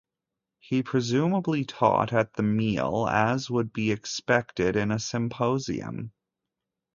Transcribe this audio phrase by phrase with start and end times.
[0.57, 6.11] He presumably taught at the meal, as would be expected in a symposium.